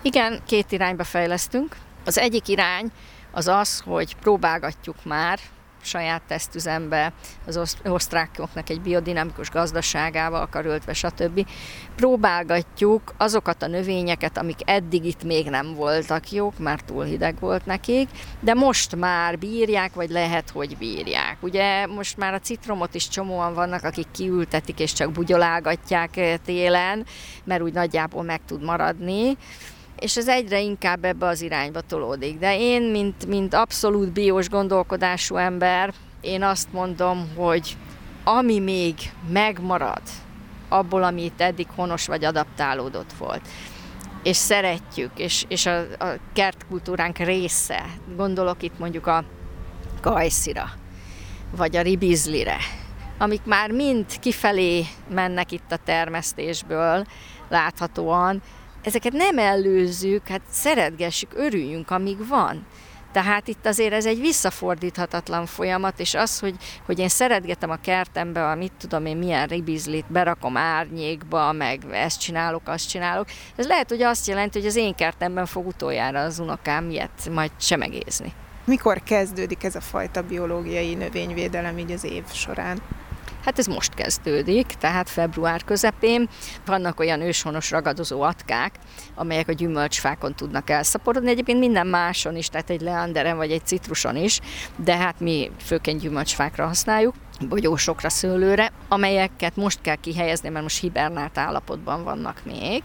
[0.03, 1.76] Igen, két irányba fejlesztünk.
[2.05, 2.91] Az egyik irány
[3.30, 5.39] az az, hogy próbálgatjuk már
[5.82, 7.12] saját tesztüzembe,
[7.46, 11.46] az osztrákoknak egy biodinamikus gazdaságával karöltve, stb.
[11.96, 17.66] Próbálgatjuk azokat a növényeket, amik eddig itt még nem voltak jók, mert túl hideg volt
[17.66, 18.08] nekik,
[18.40, 21.36] de most már bírják, vagy lehet, hogy bírják.
[21.40, 27.06] Ugye most már a citromot is csomóan vannak, akik kiültetik és csak bugyolálgatják eh, télen,
[27.44, 29.36] mert úgy nagyjából meg tud maradni
[29.99, 32.38] és ez egyre inkább ebbe az irányba tolódik.
[32.38, 37.76] De én, mint, mint abszolút biós gondolkodású ember, én azt mondom, hogy
[38.24, 38.94] ami még
[39.28, 40.03] megmarad
[40.68, 43.40] abból, ami itt eddig honos vagy adaptálódott volt,
[44.22, 47.84] és szeretjük, és, és a, a kertkultúránk része,
[48.16, 49.24] gondolok itt mondjuk a
[50.01, 50.70] kajszira,
[51.57, 52.57] vagy a ribizlire,
[53.18, 57.07] amik már mind kifelé mennek itt a termesztésből
[57.49, 58.42] láthatóan,
[58.87, 62.66] ezeket nem előzzük, hát szeretgessük, örüljünk, amíg van.
[63.12, 66.55] Tehát itt azért ez egy visszafordíthatatlan folyamat, és az, hogy,
[66.87, 72.20] hogy én szeretgetem a kertembe, a mit tudom én, milyen ribizlit, berakom árnyékba, meg ezt
[72.20, 73.26] csinálok, azt csinálok,
[73.57, 77.51] ez lehet, hogy azt jelenti, hogy az én kertemben fog utoljára az unokám ilyet majd
[77.59, 78.32] semegézni.
[78.64, 82.82] Mikor kezdődik ez a fajta biológiai növényvédelem így az év során?
[83.47, 86.28] Hát ez most kezdődik, tehát február közepén.
[86.64, 88.74] Vannak olyan őshonos ragadozó atkák,
[89.14, 94.16] amelyek a gyümölcsfákon tudnak elszaporodni, egyébként minden máson is, tehát egy leanderen vagy egy citruson
[94.16, 94.40] is,
[94.76, 101.39] de hát mi főként gyümölcsfákra használjuk bogyósokra, szőlőre, amelyeket most kell kihelyezni, mert most hibernált
[101.39, 102.82] állapotban vannak még.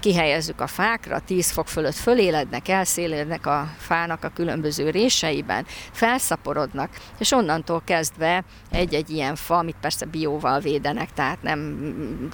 [0.00, 7.32] Kihelyezzük a fákra, 10 fok fölött fölélednek, elszélednek a fának a különböző réseiben, felszaporodnak, és
[7.32, 11.78] onnantól kezdve egy-egy ilyen fa, amit persze bióval védenek, tehát nem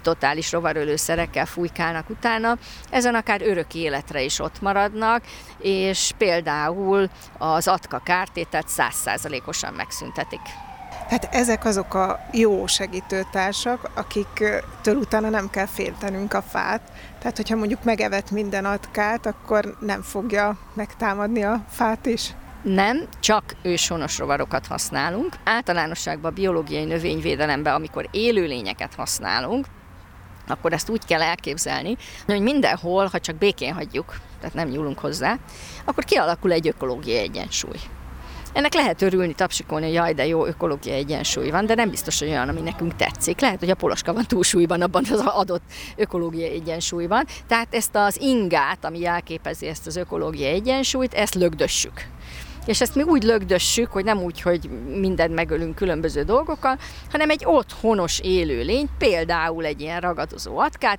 [0.02, 2.56] totális rovarölőszerekkel fújkálnak utána,
[2.90, 5.22] ezen akár örök életre is ott maradnak,
[5.58, 10.63] és például az atka kártétet százszázalékosan megszüntetik.
[11.08, 16.92] Tehát ezek azok a jó segítőtársak, akiktől utána nem kell féltenünk a fát.
[17.18, 22.34] Tehát, hogyha mondjuk megevet minden atkát, akkor nem fogja megtámadni a fát is.
[22.62, 25.34] Nem, csak őshonos rovarokat használunk.
[25.44, 29.66] Általánosságban biológiai növényvédelemben, amikor élőlényeket használunk,
[30.46, 31.96] akkor ezt úgy kell elképzelni,
[32.26, 35.36] hogy mindenhol, ha csak békén hagyjuk, tehát nem nyúlunk hozzá,
[35.84, 37.78] akkor kialakul egy ökológiai egyensúly.
[38.54, 42.28] Ennek lehet örülni, tapsikolni, hogy jaj, de jó ökológiai egyensúly van, de nem biztos, hogy
[42.28, 43.40] olyan, ami nekünk tetszik.
[43.40, 45.62] Lehet, hogy a poloska van túlsúlyban abban az adott
[45.96, 47.24] ökológiai egyensúlyban.
[47.46, 51.92] Tehát ezt az ingát, ami jelképezi ezt az ökológiai egyensúlyt, ezt lögdössük.
[52.66, 56.78] És ezt mi úgy lögdössük, hogy nem úgy, hogy mindent megölünk különböző dolgokkal,
[57.10, 60.98] hanem egy otthonos élőlény, például egy ilyen ragadozó atkát,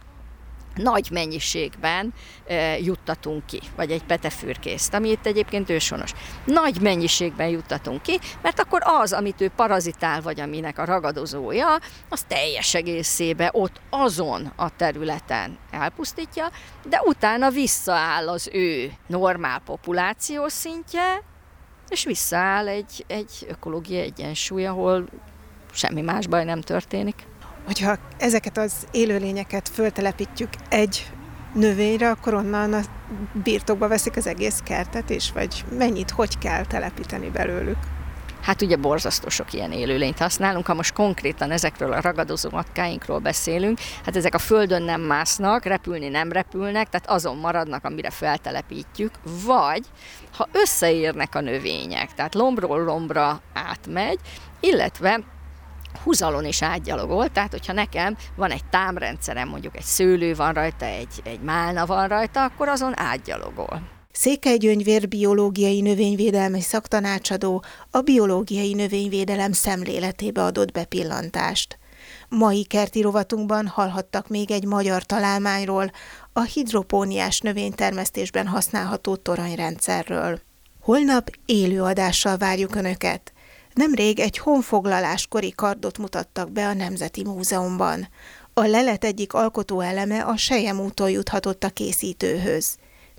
[0.75, 2.13] nagy mennyiségben
[2.47, 6.11] e, juttatunk ki, vagy egy petefürkészt, ami itt egyébként őshonos.
[6.45, 12.23] Nagy mennyiségben juttatunk ki, mert akkor az, amit ő parazitál, vagy aminek a ragadozója, az
[12.27, 16.51] teljes egészébe ott azon a területen elpusztítja,
[16.89, 21.21] de utána visszaáll az ő normál populáció szintje,
[21.89, 25.05] és visszaáll egy, egy ökológiai egyensúly, ahol
[25.73, 27.15] semmi más baj nem történik
[27.65, 31.11] hogyha ezeket az élőlényeket föltelepítjük egy
[31.53, 32.81] növényre, akkor onnan a
[33.43, 37.77] birtokba veszik az egész kertet is, vagy mennyit, hogy kell telepíteni belőlük?
[38.41, 43.79] Hát ugye borzasztó sok ilyen élőlényt használunk, ha most konkrétan ezekről a ragadozó matkáinkról beszélünk,
[44.05, 49.11] hát ezek a földön nem másznak, repülni nem repülnek, tehát azon maradnak, amire feltelepítjük,
[49.45, 49.83] vagy
[50.37, 54.19] ha összeérnek a növények, tehát lombról lombra átmegy,
[54.59, 55.19] illetve
[55.97, 61.21] húzalon is átgyalogol, tehát hogyha nekem van egy támrendszerem, mondjuk egy szőlő van rajta, egy,
[61.23, 63.93] egy málna van rajta, akkor azon átgyalogol.
[64.11, 71.77] Székely Gyöngyvér biológiai növényvédelmi szaktanácsadó a biológiai növényvédelem szemléletébe adott bepillantást.
[72.29, 75.91] Mai kerti rovatunkban hallhattak még egy magyar találmányról,
[76.33, 80.39] a hidropóniás növénytermesztésben használható toronyrendszerről.
[80.81, 83.33] Holnap élő adással várjuk Önöket.
[83.75, 88.07] Nemrég egy honfoglaláskori kardot mutattak be a Nemzeti Múzeumban.
[88.53, 92.77] A lelet egyik alkotó eleme a Sejem úton juthatott a készítőhöz.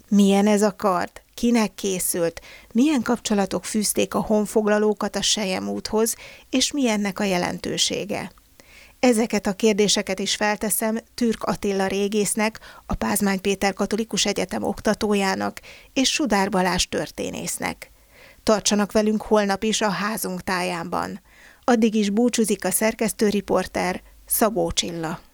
[0.08, 1.10] Milyen ez a kard?
[1.34, 2.40] Kinek készült?
[2.72, 6.14] Milyen kapcsolatok fűzték a honfoglalókat a Sejem úthoz,
[6.50, 8.32] és mi ennek a jelentősége?
[9.00, 15.60] Ezeket a kérdéseket is felteszem Türk Attila régésznek, a Pázmány Péter Katolikus Egyetem oktatójának
[15.92, 17.90] és Sudár Balázs történésznek.
[18.46, 21.20] Tartsanak velünk holnap is a házunk tájában.
[21.64, 25.25] Addig is búcsúzik a szerkesztőriporter Szabó Csilla.